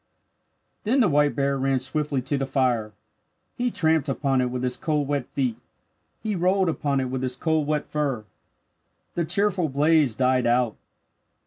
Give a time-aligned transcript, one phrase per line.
[0.83, 2.91] Then the white bear ran swiftly to the fire.
[3.55, 5.57] He tramped upon it with his cold wet feet.
[6.23, 8.25] He rolled upon it with his cold wet fur.
[9.13, 10.75] The cheerful blaze died out.